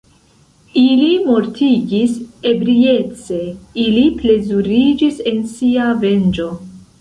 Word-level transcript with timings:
Ili 0.83 1.09
mortigis 1.25 2.15
ebriece, 2.53 3.37
ili 3.85 4.07
plezuriĝis 4.23 5.21
en 5.35 5.45
sia 5.55 5.93
venĝo. 6.07 6.49